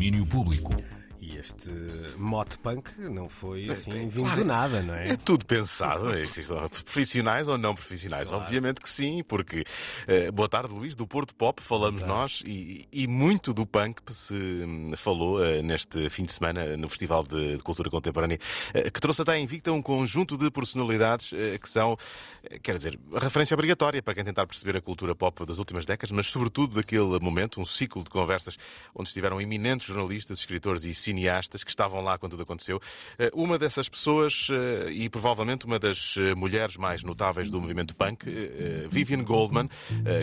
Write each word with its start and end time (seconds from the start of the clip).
domínio 0.00 0.24
público. 0.24 0.72
Este 1.40 1.70
mote 2.18 2.58
punk 2.58 2.90
não 2.98 3.26
foi 3.26 3.70
assim 3.70 3.92
é, 3.92 3.94
vindo 4.06 4.24
claro. 4.24 4.42
do 4.42 4.44
nada, 4.44 4.82
não 4.82 4.94
é? 4.94 5.08
É 5.12 5.16
tudo 5.16 5.46
pensado. 5.46 6.12
Estes 6.14 6.44
são 6.44 6.68
Profissionais 6.68 7.48
ou 7.48 7.56
não 7.56 7.74
profissionais? 7.74 8.30
Obviamente 8.30 8.78
que 8.80 8.88
sim, 8.88 9.22
porque. 9.26 9.64
eh, 10.06 10.30
boa 10.30 10.50
tarde, 10.50 10.70
Luís, 10.70 10.94
do 10.94 11.06
Porto 11.06 11.34
Pop, 11.34 11.62
falamos 11.62 12.02
nós 12.02 12.42
e, 12.46 12.86
e 12.92 13.06
muito 13.06 13.54
do 13.54 13.64
punk 13.64 14.02
se 14.10 14.34
hum, 14.34 14.92
falou 14.96 15.42
eh, 15.42 15.62
neste 15.62 16.10
fim 16.10 16.24
de 16.24 16.32
semana 16.32 16.76
no 16.76 16.88
Festival 16.88 17.22
de, 17.22 17.56
de 17.56 17.62
Cultura 17.62 17.88
Contemporânea, 17.88 18.38
eh, 18.74 18.90
que 18.90 19.00
trouxe 19.00 19.22
até 19.22 19.38
em 19.38 19.44
Invicta 19.44 19.72
um 19.72 19.80
conjunto 19.80 20.36
de 20.36 20.50
personalidades 20.50 21.30
que 21.60 21.68
são, 21.68 21.96
quer 22.62 22.76
dizer, 22.76 22.98
referência 23.20 23.54
obrigatória 23.54 24.02
para 24.02 24.14
quem 24.14 24.22
tentar 24.22 24.46
perceber 24.46 24.76
a 24.76 24.80
cultura 24.80 25.14
pop 25.14 25.44
das 25.46 25.58
últimas 25.58 25.86
décadas, 25.86 26.12
mas 26.12 26.26
sobretudo 26.26 26.76
daquele 26.76 27.18
momento, 27.18 27.60
um 27.60 27.64
ciclo 27.64 28.04
de 28.04 28.10
conversas 28.10 28.56
onde 28.94 29.08
estiveram 29.08 29.40
eminentes 29.40 29.86
jornalistas, 29.86 30.38
escritores 30.38 30.84
e 30.84 30.94
cineastas 30.94 31.29
que 31.38 31.70
estavam 31.70 32.00
lá 32.02 32.18
quando 32.18 32.32
tudo 32.32 32.42
aconteceu. 32.42 32.80
Eh, 33.18 33.30
Uma 33.32 33.58
dessas 33.58 33.88
pessoas, 33.88 34.48
eh, 34.50 34.90
e 34.90 35.08
provavelmente 35.08 35.64
uma 35.66 35.78
das 35.78 36.16
eh, 36.18 36.34
mulheres 36.34 36.76
mais 36.76 37.02
notáveis 37.04 37.48
do 37.50 37.60
movimento 37.60 37.94
punk, 37.94 38.24
Vivian 38.90 39.22
Goldman, 39.22 39.68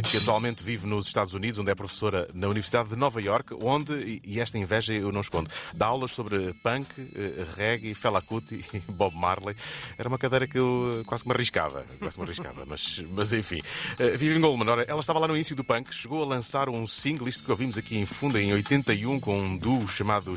que 0.09 0.17
atualmente 0.17 0.63
vive 0.63 0.85
nos 0.87 1.07
Estados 1.07 1.33
Unidos, 1.33 1.59
onde 1.59 1.71
é 1.71 1.75
professora 1.75 2.29
na 2.33 2.47
Universidade 2.47 2.89
de 2.89 2.95
Nova 2.95 3.21
York, 3.21 3.53
onde, 3.61 4.21
e- 4.23 4.39
esta 4.39 4.57
inveja 4.57 4.93
eu 4.93 5.11
não 5.11 5.21
escondo, 5.21 5.49
dá 5.73 5.87
aulas 5.87 6.11
sobre 6.11 6.53
punk, 6.55 6.87
reggae, 7.55 7.93
Fela 7.95 8.21
Kuti 8.21 8.63
e 8.73 8.79
Bob 8.91 9.15
Marley. 9.15 9.55
Era 9.97 10.07
uma 10.09 10.17
cadeira 10.17 10.45
que 10.47 10.57
eu 10.59 11.03
quase 11.07 11.25
me 11.27 11.33
arriscava, 11.33 11.85
quase 11.99 12.17
me 12.19 12.25
arriscava, 12.25 12.65
mas, 12.67 13.03
mas 13.11 13.33
enfim. 13.33 13.61
Vivian 14.17 14.39
Goldman, 14.41 14.69
ora, 14.69 14.83
ela 14.87 14.99
estava 14.99 15.19
lá 15.19 15.27
no 15.27 15.35
início 15.35 15.55
do 15.55 15.63
punk, 15.63 15.93
chegou 15.93 16.21
a 16.23 16.25
lançar 16.25 16.69
um 16.69 16.85
single, 16.85 17.27
isto 17.27 17.43
que 17.43 17.51
ouvimos 17.51 17.77
aqui 17.77 17.97
em 17.97 18.05
Funda, 18.05 18.39
em 18.41 18.53
81, 18.53 19.19
com 19.19 19.39
um 19.39 19.57
duo 19.57 19.87
chamado 19.87 20.35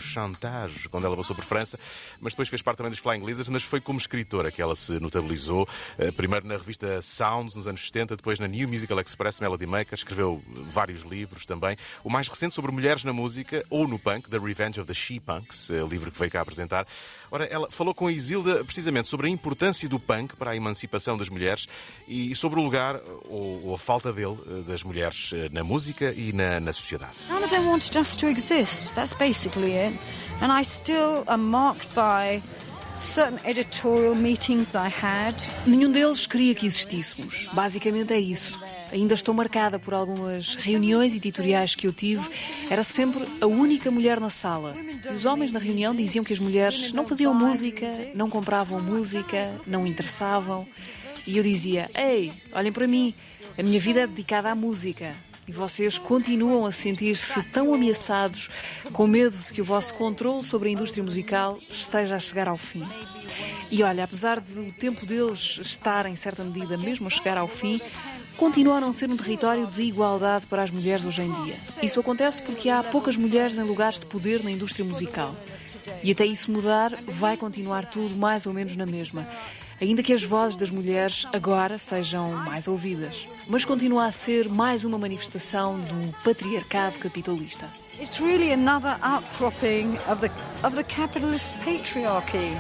Quando 0.91 1.07
ela 1.07 1.17
passou 1.17 1.35
por 1.37 1.45
França, 1.45 1.79
mas 2.21 2.33
depois 2.33 2.49
fez 2.49 2.63
parte 2.63 2.79
também 2.79 2.91
dos 2.91 2.99
Flying 2.99 3.25
Lizards, 3.25 3.49
mas 3.49 3.63
foi 3.63 3.81
como 3.81 3.99
escritora 3.99 4.51
que 4.51 4.61
ela 4.61 4.75
se 4.75 4.99
notabilizou. 5.01 5.69
Eh, 5.99 6.11
Primeiro 6.11 6.47
na 6.47 6.57
revista 6.57 7.01
Sounds, 7.01 7.55
nos 7.55 7.67
anos 7.67 7.83
70, 7.87 8.17
depois 8.17 8.39
na 8.39 8.47
New 8.47 8.69
Musical 8.69 9.01
Express, 9.01 9.41
Melody 9.41 9.67
Maker, 9.67 9.95
escreveu 9.95 10.43
vários 10.47 11.03
livros 11.03 11.47
também. 11.47 11.77
O 12.05 12.11
mais 12.11 12.29
recente 12.29 12.55
sobre 12.55 12.71
mulheres 12.73 13.05
na 13.05 13.13
música 13.13 13.65
ou 13.71 13.87
no 13.89 13.99
punk, 13.99 14.29
The 14.29 14.39
Revenge 14.39 14.81
of 14.81 14.87
the 14.87 14.95
She 14.95 15.21
Punks, 15.21 15.71
eh, 15.71 15.83
livro 15.89 16.11
que 16.11 16.19
veio 16.19 16.31
cá 16.31 16.41
apresentar. 16.41 16.87
Ora, 17.31 17.45
ela 17.45 17.71
falou 17.71 17.95
com 17.95 18.07
a 18.07 18.13
Isilda 18.13 18.65
precisamente 18.65 19.09
sobre 19.09 19.29
a 19.29 19.31
importância 19.31 19.89
do 19.89 19.99
punk 19.99 20.37
para 20.37 20.51
a 20.51 20.57
emancipação 20.57 21.17
das 21.17 21.29
mulheres 21.29 21.67
e 22.07 22.35
sobre 22.35 22.59
o 22.59 22.63
lugar 22.63 23.01
ou, 23.29 23.67
ou 23.67 23.75
a 23.75 23.79
falta 23.79 24.13
dele 24.13 24.39
eh, 24.47 24.63
das 24.67 24.83
mulheres 24.83 25.31
na 25.53 25.65
música 25.65 26.13
e 26.13 26.33
na, 26.33 26.61
na 26.61 26.73
sociedade. 26.73 27.17
None 27.29 27.45
of 27.45 27.51
them 27.51 27.71
us 28.01 28.17
to 28.17 28.29
exist. 28.29 28.95
That's 28.95 29.15
basically 29.15 29.73
it. 29.73 29.99
And 30.43 30.51
I 30.51 30.65
still 30.65 31.23
am 31.27 31.51
marked 31.51 31.95
by 31.95 32.41
certain 32.97 33.39
editorial 33.45 34.15
meetings 34.15 34.75
I 34.75 34.89
had. 34.89 35.35
Nenhum 35.67 35.93
deles 35.93 36.27
queria 36.27 36.55
que 36.55 36.67
existíssemos. 36.67 37.47
Basicamente 37.53 38.15
é 38.15 38.19
isso. 38.19 38.59
Ainda 38.91 39.13
estou 39.13 39.35
marcada 39.35 39.79
por 39.79 39.93
algumas 39.93 40.55
reuniões 40.55 41.15
editoriais 41.15 41.75
que 41.75 41.87
eu 41.87 41.93
tive. 41.93 42.27
Era 42.71 42.83
sempre 42.83 43.25
a 43.41 43.47
única 43.47 43.91
mulher 43.91 44.19
na 44.19 44.31
sala. 44.31 44.75
E 45.11 45.15
os 45.15 45.27
homens 45.27 45.53
na 45.53 45.59
reunião 45.59 45.95
diziam 45.95 46.25
que 46.25 46.33
as 46.33 46.39
mulheres 46.39 46.91
não 46.93 47.07
faziam 47.07 47.35
música, 47.35 47.87
não 48.15 48.31
compravam 48.31 48.81
música, 48.81 49.55
não 49.67 49.87
interessavam. 49.87 50.67
E 51.27 51.37
eu 51.37 51.43
dizia: 51.43 51.91
Ei, 51.95 52.33
olhem 52.53 52.73
para 52.73 52.87
mim, 52.87 53.15
a 53.59 53.63
minha 53.63 53.79
vida 53.79 54.01
é 54.01 54.07
dedicada 54.07 54.51
à 54.51 54.55
música. 54.55 55.15
E 55.49 55.53
vocês 55.53 55.99
continuam 55.99 56.65
a 56.65 56.73
sentir-se 56.73 57.43
tão 57.45 57.75
ameaçados, 57.75 58.49
com 58.93 59.07
medo 59.07 59.37
de 59.37 59.53
que 59.53 59.61
o 59.61 59.65
vosso 59.65 59.95
controle 59.95 60.45
sobre 60.45 60.69
a 60.69 60.73
indústria 60.73 61.03
musical 61.03 61.59
esteja 61.71 62.17
a 62.17 62.21
chegar 62.21 62.49
ao 62.49 62.57
fim. 62.57 62.87
E 63.71 63.83
olha, 63.83 64.05
apesar 64.05 64.41
de 64.41 64.59
o 64.59 64.73
tempo 64.73 65.07
deles 65.07 65.59
estar, 65.63 66.07
em 66.07 66.17
certa 66.17 66.45
medida, 66.45 66.77
mesmo 66.77 67.07
a 67.07 67.11
chegar 67.11 67.39
ao 67.39 67.49
fim, 67.49 67.81
continua 68.37 68.79
a 68.79 68.93
ser 68.93 69.11
um 69.11 69.17
território 69.17 69.67
de 69.67 69.83
igualdade 69.83 70.47
para 70.47 70.63
as 70.63 70.71
mulheres 70.71 71.05
hoje 71.05 71.23
em 71.23 71.45
dia. 71.45 71.57
Isso 71.83 72.01
acontece 72.01 72.43
porque 72.43 72.69
há 72.69 72.83
poucas 72.83 73.17
mulheres 73.17 73.59
em 73.59 73.63
lugares 73.63 74.01
de 74.01 74.07
poder 74.07 74.43
na 74.43 74.51
indústria 74.51 74.85
musical. 74.85 75.37
E 76.03 76.11
até 76.13 76.25
isso 76.25 76.51
mudar, 76.51 76.91
vai 77.07 77.37
continuar 77.37 77.87
tudo 77.87 78.17
mais 78.17 78.47
ou 78.47 78.53
menos 78.53 78.77
na 78.77 78.87
mesma. 78.87 79.29
Ainda 79.81 80.03
que 80.03 80.13
as 80.13 80.23
vozes 80.23 80.57
das 80.57 80.71
mulheres 80.71 81.27
agora 81.33 81.79
sejam 81.79 82.33
mais 82.33 82.69
ouvidas. 82.69 83.27
Mas 83.49 83.65
continua 83.65 84.05
a 84.05 84.13
ser 84.13 84.49
mais 84.49 84.85
uma 84.85 84.99
manifestação 84.99 85.81
do 85.81 86.13
patriarcado 86.23 86.99
capitalista. 86.99 87.67
It's 87.99 88.21
really 88.21 88.53
another 88.53 88.99
outcropping 89.03 89.99
of 90.07 90.21
the, 90.21 90.31
of 90.63 90.77
the 90.77 90.85
capitalist 90.85 91.55
patriarchy. 91.65 92.57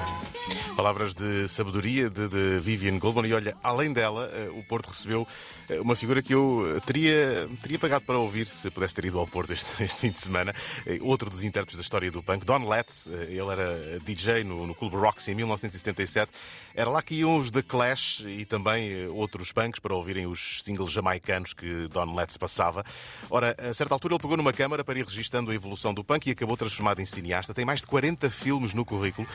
Palavras 0.80 1.12
de 1.14 1.46
sabedoria 1.46 2.08
de, 2.08 2.26
de 2.26 2.58
Vivian 2.58 2.98
Goldman. 2.98 3.28
E 3.28 3.34
olha, 3.34 3.54
além 3.62 3.92
dela, 3.92 4.30
eh, 4.32 4.48
o 4.54 4.62
Porto 4.62 4.86
recebeu 4.86 5.28
eh, 5.68 5.78
uma 5.78 5.94
figura 5.94 6.22
que 6.22 6.32
eu 6.32 6.74
eh, 6.74 6.80
teria, 6.80 7.46
teria 7.60 7.78
pagado 7.78 8.06
para 8.06 8.16
ouvir 8.16 8.46
se 8.46 8.70
pudesse 8.70 8.94
ter 8.94 9.04
ido 9.04 9.18
ao 9.18 9.26
Porto 9.26 9.52
este, 9.52 9.76
este 9.84 10.00
fim 10.00 10.10
de 10.10 10.18
semana. 10.18 10.54
Outro 11.02 11.28
dos 11.28 11.44
intérpretes 11.44 11.76
da 11.76 11.82
história 11.82 12.10
do 12.10 12.22
punk, 12.22 12.46
Don 12.46 12.66
Letts. 12.66 13.08
Ele 13.08 13.50
era 13.50 14.00
DJ 14.02 14.42
no, 14.42 14.66
no 14.66 14.74
Clube 14.74 14.96
Roxy 14.96 15.32
em 15.32 15.34
1977. 15.34 16.32
Era 16.74 16.88
lá 16.88 17.02
que 17.02 17.16
iam 17.16 17.36
os 17.36 17.50
The 17.50 17.60
Clash 17.60 18.20
e 18.20 18.46
também 18.46 19.06
outros 19.08 19.52
punks 19.52 19.80
para 19.80 19.94
ouvirem 19.94 20.26
os 20.26 20.62
singles 20.62 20.90
jamaicanos 20.92 21.52
que 21.52 21.88
Don 21.88 22.14
Letts 22.14 22.38
passava. 22.38 22.82
Ora, 23.28 23.54
a 23.58 23.74
certa 23.74 23.94
altura 23.94 24.14
ele 24.14 24.22
pegou 24.22 24.38
numa 24.38 24.54
câmara 24.54 24.82
para 24.82 24.98
ir 24.98 25.04
registando 25.04 25.50
a 25.50 25.54
evolução 25.54 25.92
do 25.92 26.02
punk 26.02 26.26
e 26.26 26.30
acabou 26.30 26.56
transformado 26.56 27.00
em 27.00 27.04
cineasta. 27.04 27.52
Tem 27.52 27.66
mais 27.66 27.80
de 27.80 27.86
40 27.86 28.30
filmes 28.30 28.72
no 28.72 28.82
currículo. 28.82 29.28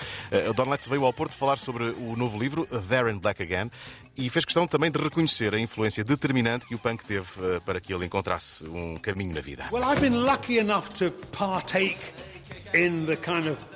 Don 0.56 0.68
Letts 0.68 0.88
veio 0.88 1.06
ao 1.06 1.14
Porto 1.14 1.35
falar 1.36 1.58
sobre 1.58 1.92
o 1.92 2.16
novo 2.16 2.40
livro, 2.40 2.66
There 2.66 3.12
in 3.12 3.20
Black 3.20 3.42
Again, 3.42 3.70
e 4.18 4.30
fez 4.30 4.46
questão 4.46 4.66
também 4.68 4.90
de 4.90 5.00
reconhecer 5.00 5.54
a 5.54 5.60
influência 5.60 6.04
determinante 6.04 6.66
que 6.66 6.76
o 6.76 6.80
punk 6.80 7.06
teve 7.06 7.28
eh, 7.40 7.60
para 7.66 7.80
que 7.80 7.94
ele 7.94 8.06
encontrasse 8.06 8.66
um 8.66 8.98
caminho 8.98 9.34
na 9.34 9.42
vida. 9.42 9.68
Well, 9.72 9.84
I've 9.84 10.02
been 10.02 10.24
lucky 10.24 10.58
enough 10.58 10.90
to 11.00 11.12
partake 11.32 12.00
in 12.74 13.06
the 13.06 13.16
kind 13.18 13.48
of 13.48 13.75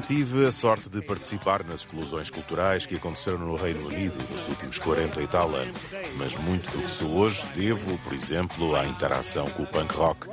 Tive 0.00 0.46
a 0.46 0.50
sorte 0.50 0.88
de 0.88 1.02
participar 1.02 1.62
nas 1.62 1.80
explosões 1.80 2.30
culturais 2.30 2.86
que 2.86 2.96
aconteceram 2.96 3.40
no 3.40 3.54
Reino 3.54 3.86
Unido 3.86 4.16
nos 4.30 4.48
últimos 4.48 4.78
40 4.78 5.20
e 5.20 5.26
tal 5.26 5.54
anos. 5.54 5.94
Mas 6.16 6.34
muito 6.38 6.70
do 6.70 6.78
que 6.78 6.90
sou 6.90 7.18
hoje 7.18 7.44
devo, 7.54 7.98
por 7.98 8.14
exemplo, 8.14 8.74
à 8.76 8.86
interação 8.86 9.44
com 9.48 9.64
o 9.64 9.66
punk 9.66 9.94
rock. 9.94 10.26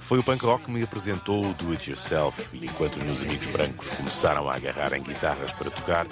Foi 0.00 0.18
o 0.18 0.24
punk 0.24 0.44
rock 0.44 0.64
que 0.64 0.72
me 0.72 0.82
apresentou 0.82 1.48
o 1.48 1.54
do 1.54 1.70
it 1.70 1.88
yourself 1.88 2.48
e 2.52 2.66
enquanto 2.66 2.96
os 2.96 3.04
meus 3.04 3.22
amigos 3.22 3.46
brancos 3.46 3.90
começaram 3.90 4.50
a 4.50 4.56
agarrar 4.56 4.92
em 4.94 5.02
guitarras 5.04 5.52
para 5.52 5.70
tocar, 5.70 6.04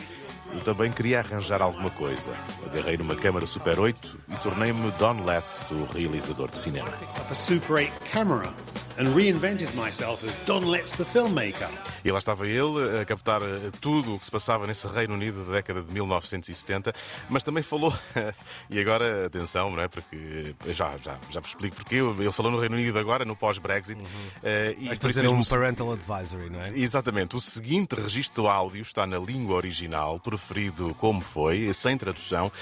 eu 0.52 0.60
também 0.60 0.92
queria 0.92 1.18
arranjar 1.18 1.60
alguma 1.60 1.90
coisa. 1.90 2.30
Agarrei 2.64 2.96
numa 2.96 3.16
câmara 3.16 3.44
Super 3.44 3.80
8 3.80 4.20
e 4.28 4.36
tornei-me 4.36 4.88
Don 4.92 5.24
Letts, 5.24 5.72
o 5.72 5.84
realizador 5.92 6.48
de 6.48 6.58
cinema. 6.58 6.94
a 7.28 7.34
Super 7.34 7.72
8 7.72 7.92
camera 8.12 8.54
and 8.98 9.14
reinvented 9.14 9.74
myself 9.74 10.24
as 10.26 10.34
Don 10.46 10.64
Letts 10.64 10.92
the 10.92 11.04
filmmaker. 11.04 11.68
E 12.04 12.10
lá 12.10 12.18
estava 12.18 12.46
ele 12.46 13.00
a 13.00 13.04
captar 13.04 13.42
eh, 13.42 13.70
tudo 13.80 14.14
o 14.14 14.18
que 14.18 14.24
se 14.24 14.30
passava 14.30 14.66
nesse 14.66 14.86
Reino 14.86 15.14
Unido 15.14 15.44
da 15.44 15.52
década 15.52 15.82
de 15.82 15.92
1970, 15.92 16.92
mas 17.28 17.42
também 17.42 17.62
falou, 17.62 17.92
e 18.70 18.78
agora 18.78 19.26
atenção, 19.26 19.70
não 19.70 19.82
é? 19.82 19.88
Porque 19.88 20.54
eh, 20.66 20.72
já, 20.72 20.96
já, 20.98 21.18
já 21.30 21.40
vos 21.40 21.48
explico 21.48 21.76
porque 21.76 21.96
ele 21.96 22.30
falou 22.30 22.52
no 22.52 22.60
Reino 22.60 22.76
Unido 22.76 22.98
agora, 22.98 23.24
no 23.24 23.34
pós-Brexit, 23.34 24.00
eh, 24.42 24.76
e 24.78 24.88
Vai 24.88 24.96
por 24.96 25.10
isso 25.10 25.22
mesmo 25.22 25.38
um 25.38 25.44
parental 25.44 25.92
advisory, 25.92 26.50
não 26.50 26.60
é? 26.60 26.68
Exatamente. 26.74 27.36
O 27.36 27.40
seguinte 27.40 27.94
registro 27.94 28.46
áudio 28.46 28.82
está 28.82 29.06
na 29.06 29.18
língua 29.18 29.56
original, 29.56 30.20
proferido 30.20 30.94
como 30.98 31.20
foi, 31.20 31.72
sem 31.72 31.96
tradução, 31.96 32.52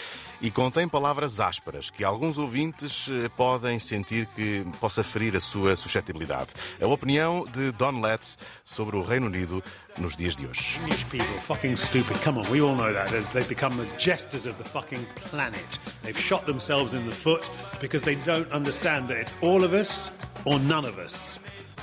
e 0.40 0.50
contém 0.50 0.88
palavras 0.88 1.40
ásperas 1.40 1.90
que 1.90 2.02
alguns 2.02 2.36
ouvintes 2.38 3.08
podem 3.36 3.78
sentir 3.78 4.26
que 4.34 4.66
possa 4.80 5.04
ferir 5.04 5.36
a 5.36 5.40
sua 5.40 5.76
suscetibilidade. 5.76 6.21
A 6.30 6.86
opinião 6.86 7.46
de 7.52 7.72
Don 7.72 8.00
Letts 8.00 8.38
sobre 8.64 8.96
o 8.96 9.02
Reino 9.02 9.26
Unido 9.26 9.62
nos 9.98 10.16
dias 10.16 10.36
de 10.36 10.46
hoje. 10.46 10.78
English 10.80 11.04
people 11.10 11.26
fucking 11.40 11.76
stupid. 11.76 12.16
Come 12.22 12.40
on, 12.40 12.50
we 12.50 12.60
all 12.60 12.74
know 12.74 12.92
that. 12.92 13.10
They've 13.32 13.48
become 13.48 13.76
the 13.76 13.88
jesters 13.98 14.46
of 14.46 14.56
the 14.58 14.64
fucking 14.64 15.04
planet. 15.14 15.78
They've 16.02 16.18
shot 16.18 16.46
themselves 16.46 16.94
in 16.94 17.04
the 17.06 17.14
foot 17.14 17.48
because 17.80 18.02
they 18.02 18.16
don't 18.24 18.50
understand 18.52 19.08
that 19.08 19.18
it's 19.18 19.34
all 19.40 19.64
of 19.64 19.72
us 19.72 20.10
or 20.44 20.58
none 20.58 20.84
of 20.84 20.98
us. 20.98 21.38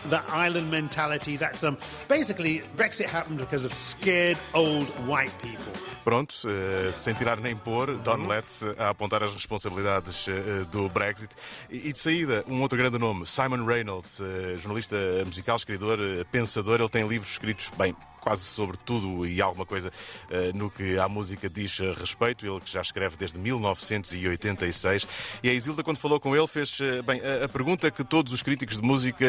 That 0.09 0.23
island 0.31 0.71
mentality, 0.71 1.37
that's 1.37 1.63
um 1.63 1.77
basically 2.07 2.63
Brexit 2.75 3.05
happened 3.05 3.39
because 3.39 3.65
of 3.65 3.73
scared 3.73 4.37
old 4.53 4.87
white 5.05 5.33
people. 5.41 5.73
Pronto, 6.03 6.49
eh, 6.49 6.91
sem 6.93 7.13
tirar 7.13 7.39
nem 7.39 7.55
pôr, 7.55 7.97
Don 7.97 8.25
Letts 8.25 8.63
eh, 8.63 8.73
a 8.77 8.89
apontar 8.89 9.21
as 9.21 9.33
responsabilidades 9.33 10.27
eh, 10.27 10.65
do 10.71 10.89
Brexit. 10.89 11.35
E, 11.69 11.89
e 11.89 11.93
de 11.93 11.99
saída, 11.99 12.43
um 12.47 12.61
outro 12.61 12.77
grande 12.77 12.97
nome, 12.97 13.25
Simon 13.25 13.65
Reynolds, 13.65 14.21
eh, 14.21 14.57
jornalista 14.57 14.95
musical, 15.25 15.57
escritor, 15.57 15.99
pensador. 16.31 16.79
Ele 16.79 16.89
tem 16.89 17.05
livros 17.05 17.31
escritos, 17.33 17.69
bem, 17.77 17.95
quase 18.19 18.43
sobre 18.43 18.77
tudo 18.77 19.25
e 19.25 19.41
alguma 19.41 19.65
coisa 19.65 19.89
uh, 19.89 20.57
no 20.57 20.69
que 20.69 20.97
a 20.97 21.07
música 21.09 21.49
diz 21.49 21.79
a 21.81 21.93
respeito. 21.93 22.45
Ele 22.45 22.59
que 22.59 22.69
já 22.69 22.81
escreve 22.81 23.17
desde 23.17 23.39
1986. 23.39 25.07
E 25.43 25.49
a 25.49 25.53
Isilda, 25.53 25.83
quando 25.83 25.97
falou 25.97 26.19
com 26.19 26.35
ele, 26.35 26.47
fez 26.47 26.79
uh, 26.79 27.03
bem, 27.03 27.21
a, 27.21 27.45
a, 27.45 27.49
pergunta 27.49 27.89
que 27.91 28.03
todos 28.03 28.33
os 28.33 28.41
críticos 28.41 28.77
de 28.77 28.83
música 28.83 29.25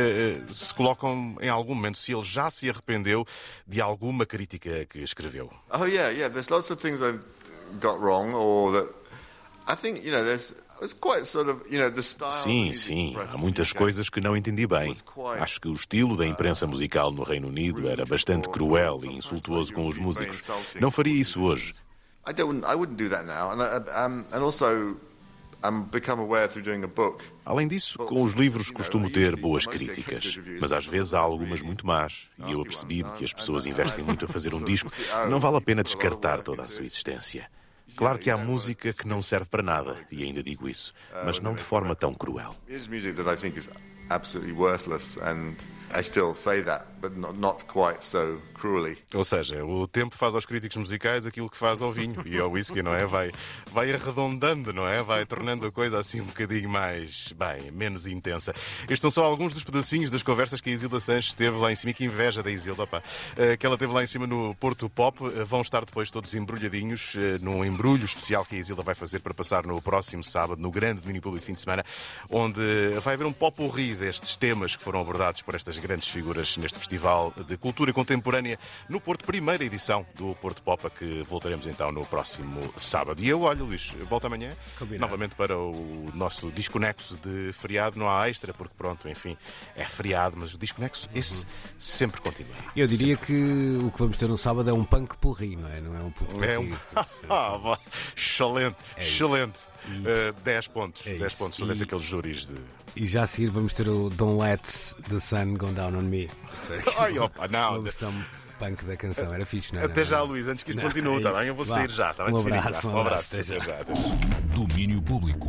se 0.49 0.75
colocam 0.75 1.37
em 1.41 1.49
algum 1.49 1.75
momento: 1.75 1.99
se 1.99 2.13
ele 2.13 2.25
já 2.25 2.51
se 2.51 2.69
arrependeu 2.69 3.25
de 3.67 3.81
alguma 3.81 4.27
crítica 4.27 4.85
que 4.87 4.99
escreveu. 4.99 5.51
Oh, 5.73 5.85
yeah, 5.85 6.11
yeah. 6.11 6.29
There's 6.33 6.49
lots 6.49 6.71
of 6.71 6.81
things 6.81 7.01
I've 7.01 7.21
got 7.81 8.01
wrong 8.01 8.35
or 8.35 8.73
that 8.73 9.01
I 9.69 9.77
think, 9.77 10.05
you 10.05 10.13
know, 10.13 10.25
there's. 10.25 10.53
Sim, 12.31 12.73
sim, 12.73 13.17
há 13.17 13.37
muitas 13.37 13.73
coisas 13.73 14.09
que 14.09 14.21
não 14.21 14.37
entendi 14.37 14.67
bem. 14.67 14.95
Acho 15.39 15.61
que 15.61 15.69
o 15.69 15.73
estilo 15.73 16.17
da 16.17 16.27
imprensa 16.27 16.67
musical 16.67 17.13
no 17.13 17.23
Reino 17.23 17.49
Unido 17.49 17.89
era 17.89 18.05
bastante 18.07 18.49
cruel 18.49 18.99
e 19.05 19.09
insultuoso 19.09 19.73
com 19.73 19.87
os 19.87 19.99
músicos. 19.99 20.49
Não 20.81 20.91
faria 20.91 21.13
isso 21.15 21.43
hoje. 21.43 21.75
Além 27.45 27.69
disso, 27.69 27.99
com 27.99 28.23
os 28.23 28.33
livros 28.35 28.71
costumo 28.71 29.11
ter 29.11 29.37
boas 29.37 29.67
críticas, 29.67 30.39
mas 30.61 30.73
às 30.73 30.87
vezes 30.87 31.13
há 31.15 31.19
algumas 31.19 31.61
muito 31.63 31.87
más. 31.87 32.31
E 32.47 32.53
eu 32.53 32.61
apercebi 32.61 33.05
que 33.17 33.25
as 33.25 33.33
pessoas 33.33 33.67
investem 33.67 34.05
muito 34.05 34.25
a 34.25 34.29
fazer 34.29 34.53
um 34.55 34.63
disco. 34.65 34.91
Não 35.29 35.39
vale 35.41 35.57
a 35.57 35.61
pena 35.61 35.83
descartar 35.83 36.41
toda 36.43 36.63
a 36.63 36.69
sua 36.69 36.85
existência. 36.85 37.51
Claro 37.97 38.19
que 38.19 38.31
há 38.31 38.37
música 38.37 38.93
que 38.93 39.07
não 39.07 39.21
serve 39.21 39.47
para 39.47 39.63
nada, 39.63 39.97
e 40.11 40.23
ainda 40.23 40.43
digo 40.43 40.69
isso, 40.69 40.93
mas 41.25 41.41
não 41.41 41.55
de 41.55 41.63
forma 41.63 41.95
tão 41.95 42.15
cruel. 42.15 42.55
worthless 44.53 45.19
so. 48.01 48.41
Ou 49.15 49.25
seja, 49.25 49.65
o 49.65 49.87
tempo 49.87 50.15
faz 50.15 50.35
aos 50.35 50.45
críticos 50.45 50.77
musicais 50.77 51.25
aquilo 51.25 51.49
que 51.49 51.57
faz 51.57 51.81
ao 51.81 51.91
vinho 51.91 52.23
e 52.27 52.39
ao 52.39 52.51
whisky, 52.51 52.83
não 52.83 52.95
é? 52.95 53.07
Vai, 53.07 53.33
vai 53.73 53.91
arredondando, 53.91 54.71
não 54.71 54.87
é? 54.87 55.03
Vai 55.03 55.25
tornando 55.25 55.67
a 55.67 55.73
coisa 55.73 55.99
assim 55.99 56.21
um 56.21 56.27
bocadinho 56.27 56.69
mais, 56.69 57.33
bem, 57.33 57.71
menos 57.71 58.07
intensa. 58.07 58.53
Estes 58.83 59.01
são 59.01 59.11
só 59.11 59.25
alguns 59.25 59.55
dos 59.55 59.65
pedacinhos 59.65 60.11
das 60.11 60.23
conversas 60.23 60.61
que 60.61 60.69
a 60.69 60.73
Isilda 60.75 61.01
Sanches 61.01 61.35
teve 61.35 61.57
lá 61.57 61.73
em 61.73 61.75
cima. 61.75 61.95
Que 61.95 62.05
inveja 62.05 62.43
da 62.43 62.51
Isilda, 62.51 62.87
pá. 62.87 63.03
Eh, 63.37 63.57
que 63.57 63.65
ela 63.65 63.79
teve 63.79 63.93
lá 63.93 64.03
em 64.03 64.07
cima 64.07 64.27
no 64.27 64.55
Porto 64.57 64.91
Pop. 64.91 65.19
Eh, 65.25 65.45
vão 65.45 65.63
estar 65.63 65.85
depois 65.85 66.11
todos 66.11 66.35
embrulhadinhos 66.35 67.17
eh, 67.17 67.39
num 67.41 67.65
embrulho 67.65 68.05
especial 68.05 68.45
que 68.45 68.57
a 68.57 68.59
Isilda 68.59 68.83
vai 68.83 68.95
fazer 68.95 69.21
para 69.21 69.33
passar 69.33 69.65
no 69.67 69.81
próximo 69.81 70.23
sábado, 70.23 70.61
no 70.61 70.71
grande 70.71 71.07
mini 71.07 71.21
público 71.21 71.47
fim 71.47 71.55
de 71.55 71.61
semana, 71.63 71.83
onde 72.31 72.61
vai 73.03 73.15
haver 73.15 73.27
um 73.27 73.33
pop 73.33 73.61
horri 73.63 73.95
destes 73.95 74.37
temas 74.37 74.77
que 74.77 74.83
foram 74.83 75.01
abordados 75.01 75.41
por 75.41 75.55
estas 75.55 75.79
grandes 75.79 76.09
figuras 76.09 76.59
neste 76.59 76.79
Festival 76.79 76.90
de 77.47 77.57
Cultura 77.57 77.93
Contemporânea 77.93 78.59
no 78.89 79.01
Porto, 79.01 79.25
primeira 79.25 79.65
edição 79.65 80.05
do 80.15 80.35
Porto 80.35 80.63
Popa, 80.63 80.91
que 80.91 81.23
voltaremos 81.23 81.67
então 81.67 81.89
no 81.89 82.05
próximo 82.05 82.73
sábado. 82.77 83.23
E 83.23 83.29
eu, 83.29 83.43
olho, 83.43 83.65
Luís, 83.65 83.93
volto 84.09 84.27
amanhã, 84.27 84.53
Combinado. 84.79 85.01
novamente 85.01 85.35
para 85.35 85.57
o 85.57 86.11
nosso 86.15 86.51
desconexo 86.51 87.17
de 87.17 87.53
feriado. 87.53 87.99
Não 87.99 88.11
há 88.11 88.29
extra, 88.29 88.53
porque 88.53 88.75
pronto, 88.77 89.09
enfim, 89.09 89.37
é 89.77 89.85
feriado, 89.85 90.37
mas 90.39 90.55
o 90.55 90.59
desconexo, 90.59 91.09
esse 91.15 91.47
sempre 91.79 92.21
continua. 92.21 92.55
Eu 92.75 92.87
diria 92.87 93.15
sempre. 93.15 93.27
que 93.27 93.79
o 93.85 93.91
que 93.91 93.99
vamos 93.99 94.19
ter 94.19 94.29
no 94.29 94.39
sábado 94.39 94.69
é 94.69 94.73
um 94.73 94.85
punk 94.85 95.17
porri, 95.19 95.57
não 95.57 95.69
é? 95.69 95.81
Não 95.81 95.97
é 95.97 96.01
um 96.01 96.11
punk 96.11 96.45
É 96.45 96.59
um... 96.59 96.75
ah, 97.31 97.79
excelente, 98.17 98.77
é 98.97 99.03
excelente. 99.03 99.59
Uh, 99.89 100.33
10 100.43 100.69
pontos, 100.69 101.07
é 101.07 101.15
10 101.15 101.35
pontos 101.35 101.59
sobre 101.59 101.83
aqueles 101.83 102.05
júris 102.05 102.47
de. 102.47 102.55
E 102.97 103.07
já 103.07 103.23
a 103.23 103.27
seguir 103.27 103.49
vamos 103.49 103.73
ter 103.73 103.89
o 103.89 104.11
Don't 104.11 104.41
Let 104.41 104.63
the 105.09 105.21
Sun 105.21 105.55
Go 105.55 105.69
Down 105.69 105.97
on 105.97 106.03
Me. 106.03 106.29
Ai, 106.99 107.19
opa, 107.19 107.49
não. 107.49 107.83
punk 108.59 108.85
da 108.85 108.97
canção, 108.97 109.33
era 109.33 109.47
fixe, 109.47 109.75
não 109.75 109.83
é? 109.83 109.85
Até 109.87 110.05
já, 110.05 110.23
Luís, 110.23 110.49
antes 110.49 110.63
que 110.63 110.71
isto 110.71 110.83
não, 110.83 110.89
continue, 110.89 111.25
é 111.25 111.33
bem? 111.33 111.49
Eu 111.49 111.55
vou 111.55 111.65
sair 111.65 111.91
já, 111.91 112.11
está 112.11 112.25
bem? 112.25 112.35
Um 112.35 112.41
abraço, 112.41 112.89
um 112.89 112.99
abraço. 112.99 112.99
Um 112.99 113.01
abraço. 113.01 113.35
Até 113.35 113.43
já. 113.43 113.59
Domínio 114.55 115.01
Público. 115.03 115.47